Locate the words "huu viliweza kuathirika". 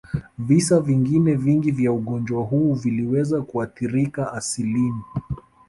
2.43-4.33